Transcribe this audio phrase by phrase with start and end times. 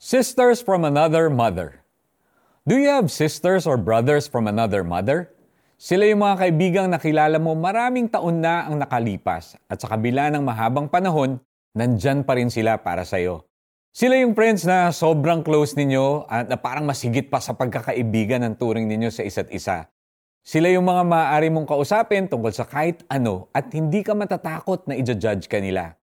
[0.00, 1.84] Sisters from another mother.
[2.64, 5.28] Do you have sisters or brothers from another mother?
[5.76, 10.40] Sila yung mga kaibigang nakilala mo maraming taon na ang nakalipas at sa kabila ng
[10.40, 11.36] mahabang panahon,
[11.76, 13.44] nandyan pa rin sila para sa'yo.
[13.92, 18.56] Sila yung friends na sobrang close ninyo at na parang masigit pa sa pagkakaibigan ng
[18.56, 19.84] turing ninyo sa isa't isa.
[20.40, 24.96] Sila yung mga maaari mong kausapin tungkol sa kahit ano at hindi ka matatakot na
[24.96, 25.99] i-judge ka nila.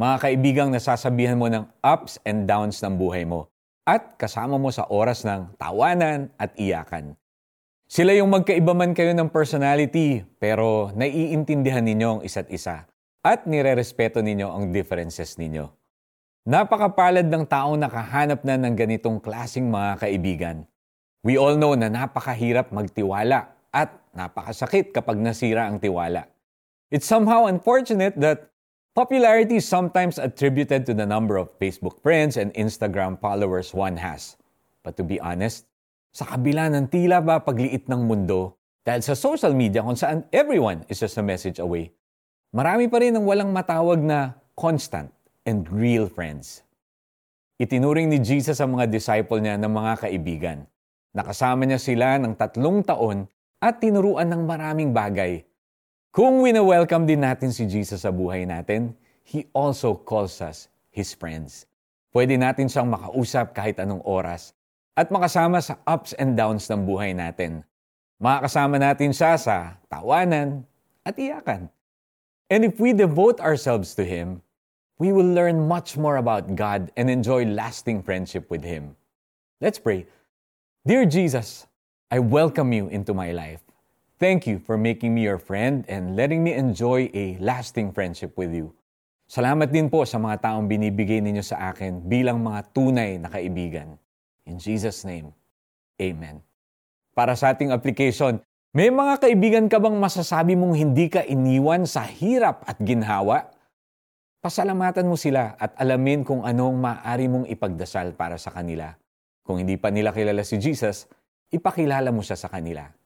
[0.00, 3.52] Mga kaibigang nasasabihan mo ng ups and downs ng buhay mo
[3.84, 7.12] at kasama mo sa oras ng tawanan at iyakan.
[7.84, 12.88] Sila yung magkaiba man kayo ng personality pero naiintindihan ninyo ang isa't isa
[13.20, 15.68] at nirerespeto ninyo ang differences ninyo.
[16.48, 20.56] Napakapalad ng taong nakahanap na ng ganitong klasing mga kaibigan.
[21.20, 26.24] We all know na napakahirap magtiwala at napakasakit kapag nasira ang tiwala.
[26.88, 28.48] It's somehow unfortunate that
[29.00, 34.36] Popularity is sometimes attributed to the number of Facebook friends and Instagram followers one has.
[34.84, 35.64] But to be honest,
[36.12, 40.84] sa kabila ng tila ba pagliit ng mundo, dahil sa social media kung saan everyone
[40.92, 41.96] is just a message away,
[42.52, 45.08] marami pa rin ang walang matawag na constant
[45.48, 46.60] and real friends.
[47.56, 50.68] Itinuring ni Jesus ang mga disciple niya ng mga kaibigan.
[51.16, 53.24] Nakasama niya sila ng tatlong taon
[53.64, 55.40] at tinuruan ng maraming bagay
[56.10, 61.70] kung wina-welcome din natin si Jesus sa buhay natin, He also calls us His friends.
[62.10, 64.50] Pwede natin siyang makausap kahit anong oras
[64.98, 67.62] at makasama sa ups and downs ng buhay natin.
[68.18, 70.66] Makakasama natin siya sa tawanan
[71.06, 71.70] at iyakan.
[72.50, 74.42] And if we devote ourselves to Him,
[74.98, 78.98] we will learn much more about God and enjoy lasting friendship with Him.
[79.62, 80.10] Let's pray.
[80.82, 81.70] Dear Jesus,
[82.10, 83.62] I welcome you into my life.
[84.20, 88.52] Thank you for making me your friend and letting me enjoy a lasting friendship with
[88.52, 88.76] you.
[89.24, 93.96] Salamat din po sa mga taong binibigay ninyo sa akin bilang mga tunay na kaibigan.
[94.44, 95.32] In Jesus' name,
[95.96, 96.44] Amen.
[97.16, 98.44] Para sa ating application,
[98.76, 103.48] may mga kaibigan ka bang masasabi mong hindi ka iniwan sa hirap at ginhawa?
[104.44, 108.92] Pasalamatan mo sila at alamin kung anong maaari mong ipagdasal para sa kanila.
[109.48, 111.08] Kung hindi pa nila kilala si Jesus,
[111.48, 112.99] ipakilala mo siya sa kanila.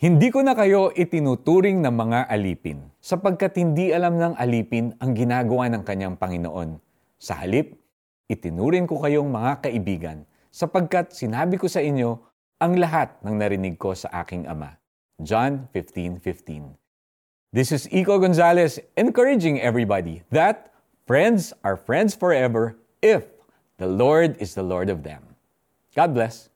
[0.00, 5.68] Hindi ko na kayo itinuturing ng mga alipin, sapagkat hindi alam ng alipin ang ginagawa
[5.68, 6.80] ng kanyang Panginoon.
[7.20, 7.76] Sa halip,
[8.24, 12.16] itinuring ko kayong mga kaibigan, sapagkat sinabi ko sa inyo
[12.64, 14.80] ang lahat ng narinig ko sa aking Ama.
[15.20, 16.80] John 15:15.
[17.52, 20.72] This is Iko Gonzalez encouraging everybody that
[21.04, 22.72] friends are friends forever
[23.04, 23.28] if
[23.76, 25.36] the Lord is the Lord of them.
[25.92, 26.49] God bless.